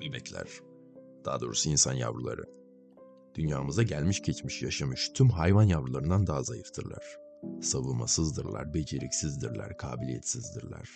[0.00, 0.48] Bebekler,
[1.24, 2.44] daha doğrusu insan yavruları.
[3.34, 7.04] Dünyamıza gelmiş geçmiş yaşamış tüm hayvan yavrularından daha zayıftırlar.
[7.62, 10.88] Savunmasızdırlar, beceriksizdirler, kabiliyetsizdirler.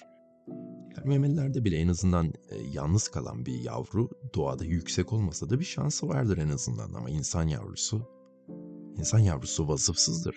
[0.96, 5.64] Yani memelilerde bile en azından e, yalnız kalan bir yavru doğada yüksek olmasa da bir
[5.64, 8.08] şansı vardır en azından ama insan yavrusu
[8.98, 10.37] insan yavrusu vasıfsızdır.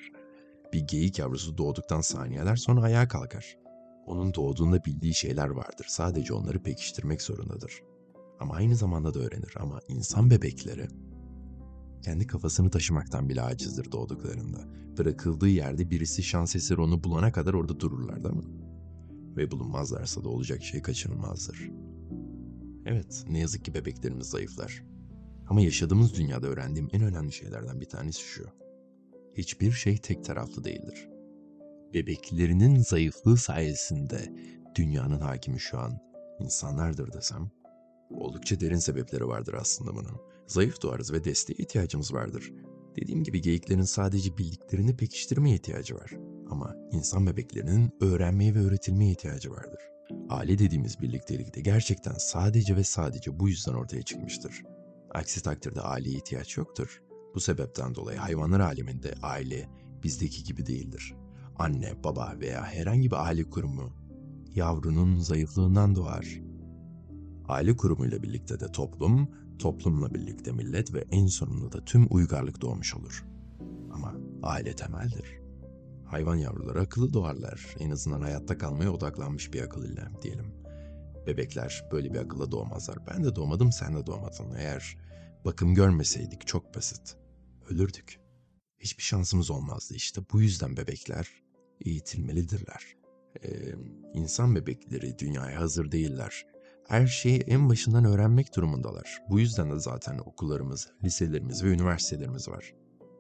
[0.73, 3.57] Bir geyik yavrusu doğduktan saniyeler sonra ayağa kalkar.
[4.05, 5.86] Onun doğduğunda bildiği şeyler vardır.
[5.89, 7.84] Sadece onları pekiştirmek zorundadır.
[8.39, 9.53] Ama aynı zamanda da öğrenir.
[9.59, 10.88] Ama insan bebekleri
[12.02, 14.59] kendi kafasını taşımaktan bile acizdir doğduklarında.
[14.98, 18.43] Bırakıldığı yerde birisi şans eseri onu bulana kadar orada dururlar değil mi?
[19.38, 21.71] Ve bulunmazlarsa da olacak şey kaçınılmazdır.
[22.85, 24.84] Evet, ne yazık ki bebeklerimiz zayıflar.
[25.48, 28.45] Ama yaşadığımız dünyada öğrendiğim en önemli şeylerden bir tanesi şu.
[29.38, 31.09] Hiçbir şey tek taraflı değildir.
[31.93, 34.35] Bebeklerinin zayıflığı sayesinde
[34.76, 35.98] dünyanın hakimi şu an
[36.40, 37.52] insanlardır desem,
[38.09, 40.21] oldukça derin sebepleri vardır aslında bunun.
[40.48, 42.53] Zayıf doğarız ve desteğe ihtiyacımız vardır.
[42.95, 46.11] Dediğim gibi geyiklerin sadece bildiklerini pekiştirmeye ihtiyacı var.
[46.49, 49.79] Ama insan bebeklerinin öğrenmeye ve öğretilmeye ihtiyacı vardır.
[50.29, 54.63] Aile dediğimiz birliktelik de gerçekten sadece ve sadece bu yüzden ortaya çıkmıştır.
[55.13, 57.01] Aksi takdirde aileye ihtiyaç yoktur.
[57.35, 59.70] Bu sebepten dolayı hayvanlar aleminde aile
[60.03, 61.15] bizdeki gibi değildir.
[61.55, 63.93] Anne, baba veya herhangi bir aile kurumu
[64.56, 66.44] yavrunun zayıflığından doğar.
[67.47, 69.29] Aile kurumuyla birlikte de toplum,
[69.59, 73.25] toplumla birlikte millet ve en sonunda da tüm uygarlık doğmuş olur.
[73.91, 75.40] Ama aile temeldir.
[76.06, 77.75] Hayvan yavruları akıllı doğarlar.
[77.79, 80.53] En azından hayatta kalmaya odaklanmış bir akıl ile diyelim.
[81.28, 82.97] Bebekler böyle bir akılla doğmazlar.
[83.07, 84.56] Ben de doğmadım, sen de doğmadın.
[84.57, 84.97] Eğer
[85.46, 87.18] bakım görmeseydik çok basit.
[87.69, 88.19] Ölürdük.
[88.79, 90.22] Hiçbir şansımız olmazdı işte.
[90.34, 91.29] Bu yüzden bebekler
[91.81, 92.96] eğitilmelidirler.
[93.44, 93.75] Ee,
[94.13, 96.46] insan bebekleri dünyaya hazır değiller.
[96.88, 99.22] Her şeyi en başından öğrenmek durumundalar.
[99.30, 102.73] Bu yüzden de zaten okullarımız, liselerimiz ve üniversitelerimiz var.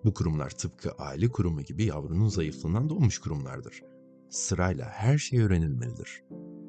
[0.03, 3.81] Bu kurumlar tıpkı aile kurumu gibi yavrunun zayıflığından doğmuş kurumlardır.
[4.29, 6.23] Sırayla her şey öğrenilmelidir.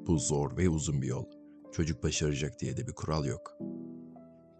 [0.06, 1.25] Bu zor ve uzun bir yol.
[1.73, 3.53] Çocuk başaracak diye de bir kural yok.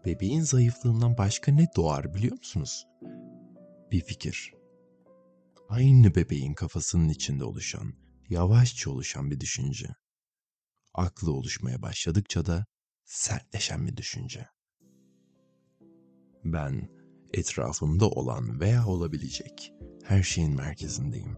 [0.05, 2.87] Bebeğin zayıflığından başka ne doğar biliyor musunuz?
[3.91, 4.53] Bir fikir.
[5.69, 7.93] Aynı bebeğin kafasının içinde oluşan,
[8.29, 9.87] yavaşça oluşan bir düşünce.
[10.97, 12.65] Aklı oluşmaya başladıkça da
[13.05, 14.47] sertleşen bir düşünce.
[16.43, 16.89] Ben
[17.33, 21.37] etrafımda olan veya olabilecek her şeyin merkezindeyim.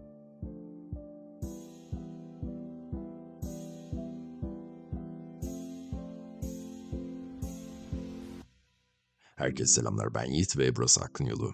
[9.36, 11.54] Herkese selamlar ben Yiğit ve burası Aklın Yolu.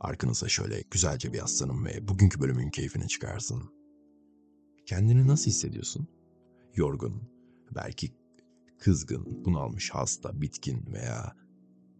[0.00, 3.62] Arkanıza şöyle güzelce bir yaslanın ve bugünkü bölümün keyfini çıkarsın.
[4.86, 6.08] Kendini nasıl hissediyorsun?
[6.74, 7.31] Yorgun,
[7.74, 8.14] belki
[8.78, 11.36] kızgın, bunalmış, hasta, bitkin veya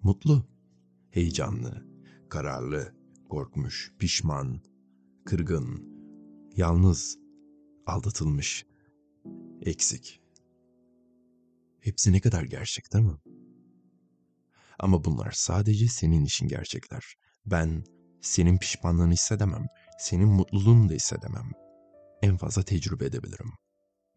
[0.03, 0.47] mutlu,
[1.11, 1.87] heyecanlı,
[2.29, 2.95] kararlı,
[3.29, 4.61] korkmuş, pişman,
[5.25, 5.85] kırgın,
[6.57, 7.19] yalnız,
[7.87, 8.67] aldatılmış,
[9.63, 10.23] eksik.
[11.81, 13.19] Hepsi ne kadar gerçek değil mi?
[14.79, 17.05] Ama bunlar sadece senin için gerçekler.
[17.47, 17.85] Ben
[18.21, 19.67] senin pişmanlığını hissedemem,
[19.99, 21.51] senin mutluluğunu da hissedemem.
[22.23, 23.53] En fazla tecrübe edebilirim.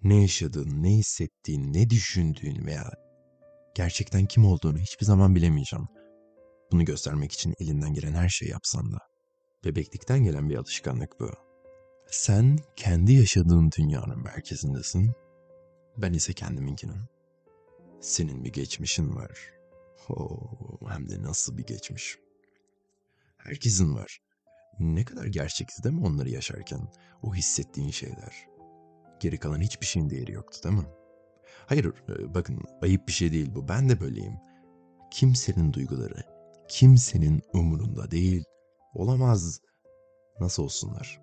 [0.03, 2.91] Ne yaşadığın, ne hissettiğin, ne düşündüğün veya
[3.75, 5.87] gerçekten kim olduğunu hiçbir zaman bilemeyeceğim.
[6.71, 8.97] Bunu göstermek için elinden gelen her şeyi yapsan da.
[9.65, 11.29] Bebeklikten gelen bir alışkanlık bu.
[12.07, 15.11] Sen kendi yaşadığın dünyanın merkezindesin.
[15.97, 17.01] Ben ise kendiminkinin.
[18.01, 19.53] Senin bir geçmişin var.
[20.09, 22.17] Oh, hem de nasıl bir geçmiş.
[23.37, 24.19] Herkesin var.
[24.79, 26.91] Ne kadar gerçekti değil mi onları yaşarken?
[27.23, 28.54] O hissettiğin şeyler.
[29.19, 30.87] Geri kalan hiçbir şeyin değeri yoktu değil mi?
[31.67, 33.67] Hayır e, bakın ayıp bir şey değil bu.
[33.67, 34.37] Ben de böyleyim.
[35.11, 36.23] Kimsenin duyguları,
[36.69, 38.43] kimsenin umurunda değil.
[38.93, 39.61] Olamaz.
[40.39, 41.21] Nasıl olsunlar?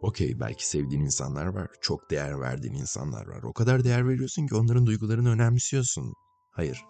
[0.00, 1.68] Okey belki sevdiğin insanlar var.
[1.80, 3.42] Çok değer verdiğin insanlar var.
[3.42, 6.14] O kadar değer veriyorsun ki onların duygularını önemsiyorsun.
[6.52, 6.84] Hayır.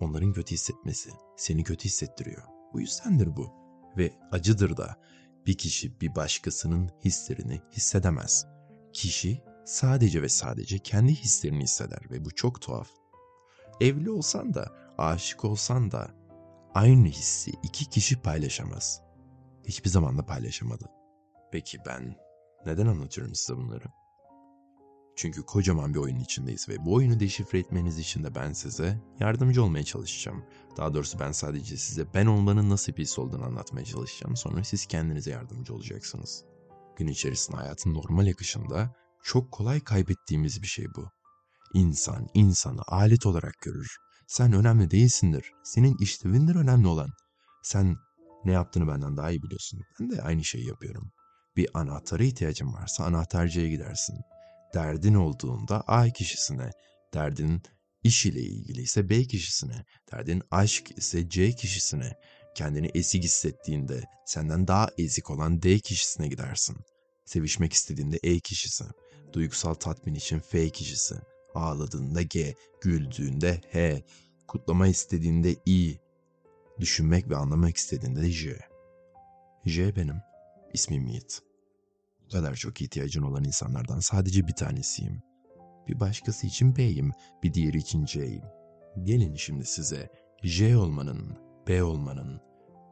[0.00, 2.42] Onların kötü hissetmesi seni kötü hissettiriyor.
[2.72, 3.52] Bu yüzdendir bu.
[3.96, 4.96] Ve acıdır da
[5.46, 8.46] bir kişi bir başkasının hislerini hissedemez.
[8.96, 12.88] Kişi sadece ve sadece kendi hislerini hisseder ve bu çok tuhaf.
[13.80, 16.10] Evli olsan da, aşık olsan da
[16.74, 19.02] aynı hissi iki kişi paylaşamaz.
[19.64, 20.84] Hiçbir zaman da paylaşamadı.
[21.52, 22.16] Peki ben
[22.66, 23.84] neden anlatıyorum size bunları?
[25.16, 29.64] Çünkü kocaman bir oyunun içindeyiz ve bu oyunu deşifre etmeniz için de ben size yardımcı
[29.64, 30.44] olmaya çalışacağım.
[30.76, 34.36] Daha doğrusu ben sadece size ben olmanın nasıl bir his olduğunu anlatmaya çalışacağım.
[34.36, 36.55] Sonra siz kendinize yardımcı olacaksınız.
[36.96, 41.10] Gün içerisinde hayatın normal akışında çok kolay kaybettiğimiz bir şey bu.
[41.74, 43.96] İnsan insanı alet olarak görür.
[44.26, 45.52] Sen önemli değilsindir.
[45.64, 47.10] Senin işlevindir önemli olan.
[47.62, 47.96] Sen
[48.44, 49.80] ne yaptığını benden daha iyi biliyorsun.
[50.00, 51.10] Ben de aynı şeyi yapıyorum.
[51.56, 54.16] Bir anahtara ihtiyacın varsa anahtarcıya gidersin.
[54.74, 56.70] Derdin olduğunda A kişisine,
[57.14, 57.62] derdin
[58.02, 62.12] iş ile ilgili ise B kişisine, derdin aşk ise C kişisine,
[62.56, 66.76] kendini ezik hissettiğinde senden daha ezik olan D kişisine gidersin.
[67.24, 68.84] Sevişmek istediğinde E kişisi,
[69.32, 71.14] duygusal tatmin için F kişisi,
[71.54, 74.02] ağladığında G, güldüğünde H,
[74.48, 75.96] kutlama istediğinde I,
[76.80, 78.58] düşünmek ve anlamak istediğinde de J.
[79.64, 80.16] J benim,
[80.72, 81.40] ismim Yiğit.
[82.24, 85.22] Bu kadar çok ihtiyacın olan insanlardan sadece bir tanesiyim.
[85.88, 87.12] Bir başkası için B'yim,
[87.42, 88.42] bir diğeri için C'yim.
[89.02, 90.10] Gelin şimdi size
[90.42, 92.40] J olmanın, B olmanın,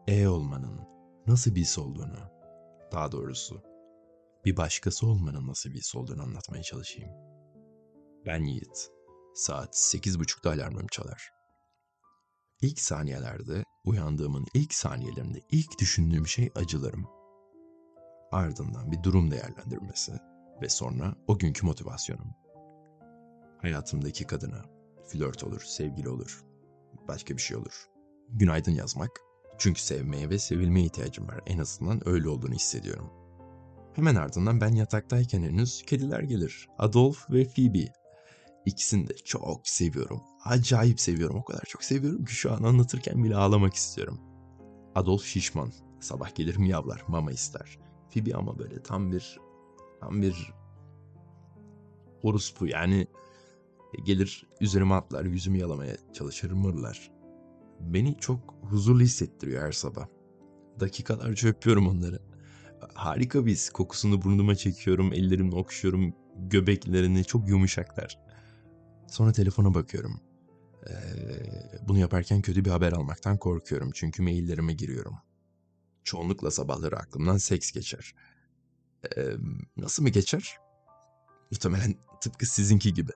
[0.06, 0.80] E olmanın
[1.26, 2.18] nasıl bir his olduğunu,
[2.92, 3.62] daha doğrusu
[4.44, 7.10] bir başkası olmanın nasıl bir his olduğunu anlatmaya çalışayım.
[8.26, 8.90] Ben Yiğit.
[9.34, 11.30] Saat sekiz buçukta alarmım çalar.
[12.60, 17.06] İlk saniyelerde, uyandığımın ilk saniyelerinde ilk düşündüğüm şey acılarım.
[18.32, 20.12] Ardından bir durum değerlendirmesi
[20.62, 22.34] ve sonra o günkü motivasyonum.
[23.62, 24.62] Hayatımdaki kadına,
[25.06, 26.44] flört olur, sevgili olur,
[27.08, 27.93] başka bir şey olur.
[28.28, 29.10] Günaydın yazmak.
[29.58, 31.40] Çünkü sevmeye ve sevilmeye ihtiyacım var.
[31.46, 33.10] En azından öyle olduğunu hissediyorum.
[33.94, 36.68] Hemen ardından ben yataktayken henüz kediler gelir.
[36.78, 37.92] Adolf ve Phoebe.
[38.66, 40.20] İkisini de çok seviyorum.
[40.44, 41.36] Acayip seviyorum.
[41.36, 44.20] O kadar çok seviyorum ki şu an anlatırken bile ağlamak istiyorum.
[44.94, 45.72] Adolf şişman.
[46.00, 47.78] Sabah gelir miyavlar, mama ister.
[48.10, 49.40] Phoebe ama böyle tam bir
[50.00, 50.52] tam bir
[52.22, 53.06] orospu yani
[54.04, 57.10] gelir üzerime atlar, yüzümü yalamaya çalışır, mırlar.
[57.86, 60.06] Beni çok huzurlu hissettiriyor her sabah.
[60.80, 62.18] Dakikalarca öpüyorum onları.
[62.94, 67.24] Harika bir Kokusunu burnuma çekiyorum, ellerimle okşuyorum göbeklerini.
[67.24, 68.18] Çok yumuşaklar.
[69.08, 70.20] Sonra telefona bakıyorum.
[70.88, 70.94] Ee,
[71.88, 73.90] bunu yaparken kötü bir haber almaktan korkuyorum.
[73.94, 75.14] Çünkü maillerime giriyorum.
[76.04, 78.14] Çoğunlukla sabahları aklımdan seks geçer.
[79.16, 79.22] Ee,
[79.76, 80.56] nasıl mı geçer?
[81.50, 83.12] Muhtemelen tıpkı sizinki gibi.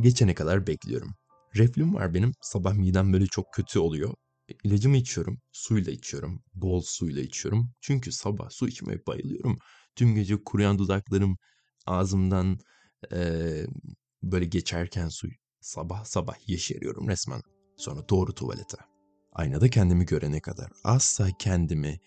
[0.00, 1.14] Geçene kadar bekliyorum.
[1.56, 2.32] Reflüm var benim.
[2.40, 4.14] Sabah midem böyle çok kötü oluyor.
[4.64, 5.40] İlacımı içiyorum.
[5.52, 6.42] Suyla içiyorum.
[6.54, 7.70] Bol suyla içiyorum.
[7.80, 9.58] Çünkü sabah su içmeye bayılıyorum.
[9.96, 11.36] Tüm gece kuruyan dudaklarım
[11.86, 12.58] ağzımdan
[13.12, 13.66] ee,
[14.22, 15.32] böyle geçerken suyu.
[15.60, 17.40] Sabah sabah yeşeriyorum resmen.
[17.76, 18.76] Sonra doğru tuvalete.
[19.32, 22.00] Aynada kendimi görene kadar asla kendimi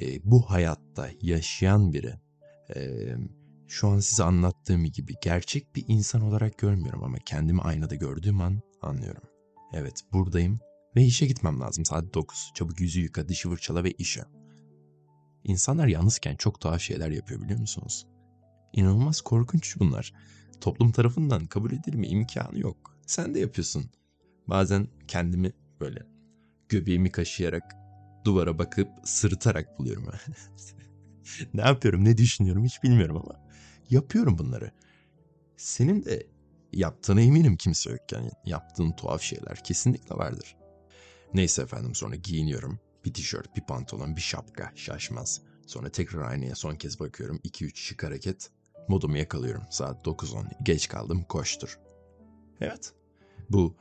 [0.00, 2.14] e, bu hayatta yaşayan biri
[2.76, 3.08] e,
[3.68, 8.60] şu an size anlattığım gibi gerçek bir insan olarak görmüyorum ama kendimi aynada gördüğüm an
[8.84, 9.22] anlıyorum.
[9.72, 10.60] Evet buradayım
[10.96, 12.50] ve işe gitmem lazım saat 9.
[12.54, 14.22] Çabuk yüzü yıka, dişi fırçala ve işe.
[15.44, 18.06] İnsanlar yalnızken çok tuhaf şeyler yapıyor biliyor musunuz?
[18.72, 20.12] İnanılmaz korkunç bunlar.
[20.60, 22.98] Toplum tarafından kabul edilme imkanı yok.
[23.06, 23.90] Sen de yapıyorsun.
[24.46, 26.06] Bazen kendimi böyle
[26.68, 27.76] göbeğimi kaşıyarak
[28.24, 30.06] duvara bakıp sırıtarak buluyorum.
[31.54, 33.40] ne yapıyorum, ne düşünüyorum hiç bilmiyorum ama
[33.90, 34.70] yapıyorum bunları.
[35.56, 36.26] Senin de
[36.72, 40.56] yaptığına eminim kimse yokken yaptığın tuhaf şeyler kesinlikle vardır.
[41.34, 42.80] Neyse efendim sonra giyiniyorum.
[43.04, 45.42] Bir tişört, bir pantolon, bir şapka şaşmaz.
[45.66, 47.40] Sonra tekrar aynaya son kez bakıyorum.
[47.44, 48.50] 2-3 şık hareket.
[48.88, 49.62] Modumu yakalıyorum.
[49.70, 50.44] Saat 9-10.
[50.62, 51.78] Geç kaldım koştur.
[52.60, 52.92] Evet.
[53.50, 53.76] Bu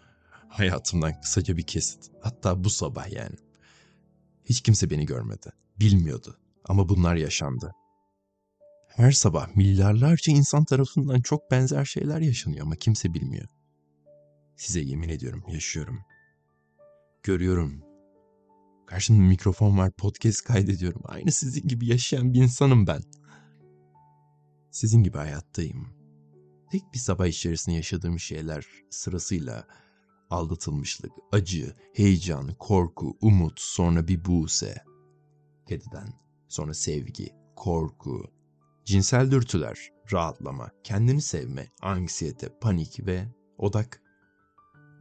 [0.50, 2.12] hayatımdan kısaca bir kesit.
[2.22, 3.36] Hatta bu sabah yani.
[4.46, 5.52] Hiç kimse beni görmedi.
[5.80, 6.38] Bilmiyordu.
[6.66, 7.74] Ama bunlar yaşandı.
[8.96, 13.48] Her sabah milyarlarca insan tarafından çok benzer şeyler yaşanıyor ama kimse bilmiyor.
[14.56, 16.00] Size yemin ediyorum yaşıyorum.
[17.24, 17.84] Görüyorum.
[18.88, 21.02] Karşımda mikrofon var, podcast kaydediyorum.
[21.06, 23.02] Aynı sizin gibi yaşayan bir insanım ben.
[24.72, 25.88] Sizin gibi hayattayım.
[26.72, 29.68] Tek bir sabah içerisinde yaşadığım şeyler sırasıyla
[30.30, 34.84] aldatılmışlık, acı, heyecan, korku, umut, sonra bir buğse.
[35.68, 36.14] Kediden,
[36.48, 38.32] sonra sevgi, korku,
[38.86, 44.02] cinsel dürtüler, rahatlama, kendini sevme, anksiyete, panik ve odak.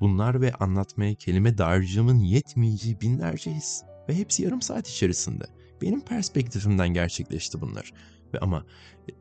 [0.00, 5.44] Bunlar ve anlatmaya kelime dağarcığımın yetmeyeceği binlerce his ve hepsi yarım saat içerisinde.
[5.82, 7.92] Benim perspektifimden gerçekleşti bunlar.
[8.34, 8.66] Ve ama
[9.08, 9.12] e,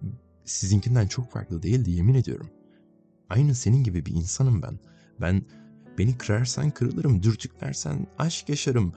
[0.46, 2.50] sizinkinden çok farklı değildi yemin ediyorum.
[3.30, 4.80] Aynı senin gibi bir insanım ben.
[5.22, 5.46] Ben
[5.98, 8.94] beni kırarsan kırılırım, dürtüklersen aşk yaşarım,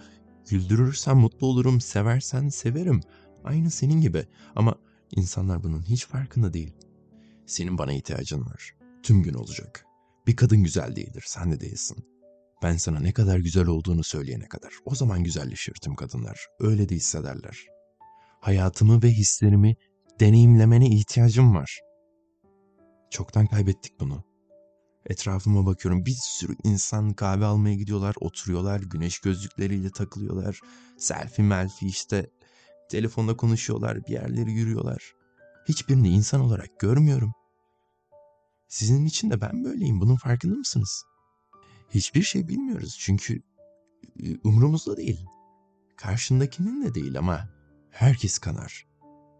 [0.48, 3.00] güldürürsen mutlu olurum, seversen severim.
[3.44, 4.26] Aynı senin gibi
[4.56, 4.74] ama
[5.16, 6.76] insanlar bunun hiç farkında değil.
[7.46, 8.74] Senin bana ihtiyacın var.
[9.02, 9.86] Tüm gün olacak.
[10.26, 11.96] Bir kadın güzel değildir, sen de değilsin.
[12.62, 14.72] Ben sana ne kadar güzel olduğunu söyleyene kadar.
[14.84, 16.46] O zaman güzelleşir tüm kadınlar.
[16.60, 17.66] Öyle de hissederler.
[18.40, 19.76] Hayatımı ve hislerimi
[20.20, 21.80] deneyimlemene ihtiyacım var.
[23.10, 24.24] Çoktan kaybettik bunu.
[25.06, 30.60] Etrafıma bakıyorum bir sürü insan kahve almaya gidiyorlar, oturuyorlar, güneş gözlükleriyle takılıyorlar.
[30.98, 32.30] Selfie melfi işte
[32.92, 35.14] telefonda konuşuyorlar, bir yerleri yürüyorlar.
[35.68, 37.32] Hiçbirini insan olarak görmüyorum.
[38.68, 40.00] Sizin için de ben böyleyim.
[40.00, 41.04] Bunun farkında mısınız?
[41.90, 43.42] Hiçbir şey bilmiyoruz çünkü
[44.22, 45.26] e, umurumuzda değil.
[45.96, 47.48] Karşındakinin de değil ama
[47.90, 48.86] herkes kanar.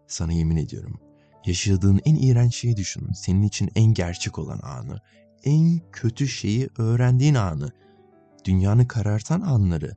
[0.07, 0.99] Sana yemin ediyorum.
[1.45, 3.11] Yaşadığın en iğrenç şeyi düşün.
[3.13, 4.99] Senin için en gerçek olan anı,
[5.43, 7.71] en kötü şeyi öğrendiğin anı,
[8.45, 9.95] dünyanı karartan anları.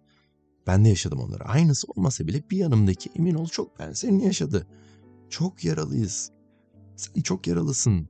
[0.67, 1.45] Ben de yaşadım onları.
[1.45, 4.67] Aynısı olmasa bile bir yanımdaki emin ol çok benzerini yaşadı.
[5.31, 6.31] Çok yaralıyız.
[6.97, 8.09] Sen çok yaralısın.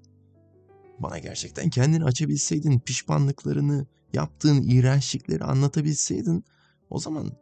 [0.98, 6.44] Bana gerçekten kendini açabilseydin, pişmanlıklarını, yaptığın iğrençlikleri anlatabilseydin
[6.90, 7.32] o zaman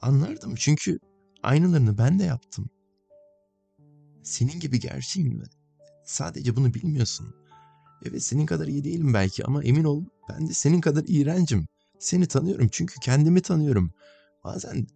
[0.00, 0.54] anlardım.
[0.56, 0.98] Çünkü
[1.42, 2.70] aynılarını ben de yaptım.
[4.22, 5.44] Senin gibi gerçeğim mi?
[6.04, 7.34] Sadece bunu bilmiyorsun.
[8.04, 11.66] Evet senin kadar iyi değilim belki ama emin ol ben de senin kadar iğrencim.
[11.98, 13.90] Seni tanıyorum çünkü kendimi tanıyorum.
[14.44, 14.86] Bazen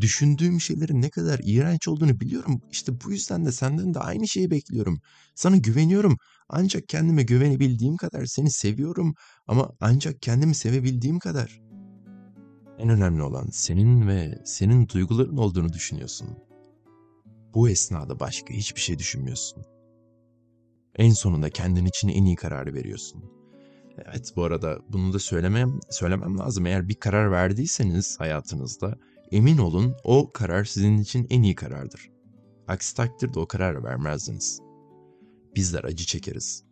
[0.00, 2.62] düşündüğüm şeylerin ne kadar iğrenç olduğunu biliyorum.
[2.70, 5.00] İşte bu yüzden de senden de aynı şeyi bekliyorum.
[5.34, 6.16] Sana güveniyorum.
[6.48, 9.14] Ancak kendime güvenebildiğim kadar seni seviyorum
[9.46, 11.60] ama ancak kendimi sevebildiğim kadar.
[12.78, 16.28] En önemli olan senin ve senin duyguların olduğunu düşünüyorsun.
[17.54, 19.62] Bu esnada başka hiçbir şey düşünmüyorsun.
[20.96, 23.24] En sonunda kendin için en iyi kararı veriyorsun.
[23.98, 26.66] Evet bu arada bunu da söylemem, söylemem lazım.
[26.66, 28.98] Eğer bir karar verdiyseniz hayatınızda
[29.30, 32.10] emin olun o karar sizin için en iyi karardır.
[32.68, 34.60] Aksi takdirde o kararı vermezdiniz.
[35.56, 36.64] Bizler acı çekeriz.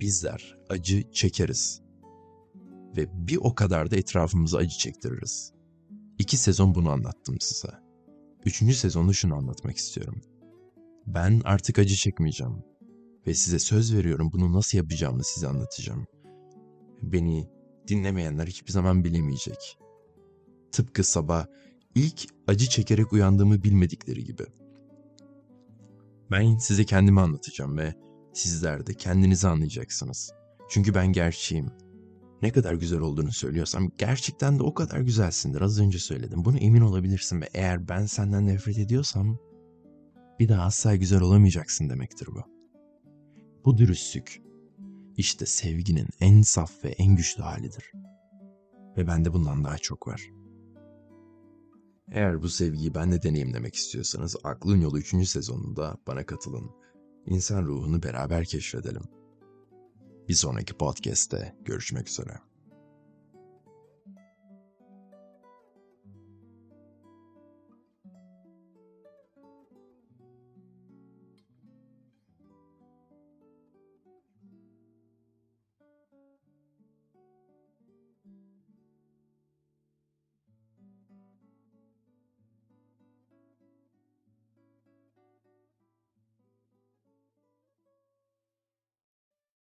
[0.00, 1.82] Bizler acı çekeriz.
[2.96, 5.52] Ve bir o kadar da etrafımıza acı çektiririz.
[6.18, 7.68] İki sezon bunu anlattım size.
[8.44, 10.20] Üçüncü sezonda şunu anlatmak istiyorum.
[11.06, 12.73] Ben artık acı çekmeyeceğim.
[13.26, 16.06] Ve size söz veriyorum bunu nasıl yapacağımı size anlatacağım.
[17.02, 17.48] Beni
[17.88, 19.78] dinlemeyenler hiçbir zaman bilemeyecek.
[20.72, 21.46] Tıpkı sabah
[21.94, 24.44] ilk acı çekerek uyandığımı bilmedikleri gibi.
[26.30, 27.94] Ben size kendimi anlatacağım ve
[28.32, 30.32] sizler de kendinizi anlayacaksınız.
[30.68, 31.70] Çünkü ben gerçeğim.
[32.42, 35.60] Ne kadar güzel olduğunu söylüyorsam gerçekten de o kadar güzelsindir.
[35.60, 36.44] Az önce söyledim.
[36.44, 39.38] Bunu emin olabilirsin ve eğer ben senden nefret ediyorsam
[40.40, 42.53] bir daha asla güzel olamayacaksın demektir bu.
[43.64, 44.42] Bu dürüstlük
[45.16, 47.92] işte sevginin en saf ve en güçlü halidir.
[48.96, 50.30] Ve bende bundan daha çok var.
[52.12, 55.28] Eğer bu sevgiyi ben de deneyimlemek istiyorsanız Aklın Yolu 3.
[55.28, 56.70] sezonunda bana katılın.
[57.26, 59.02] İnsan ruhunu beraber keşfedelim.
[60.28, 62.53] Bir sonraki podcast'te görüşmek üzere.